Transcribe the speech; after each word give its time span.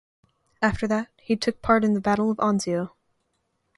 After 0.63 0.87
that 0.87 1.09
he 1.17 1.35
took 1.35 1.61
part 1.61 1.83
in 1.85 1.93
the 1.93 2.01
Battle 2.01 2.31
of 2.31 2.37
Anzio. 2.39 2.93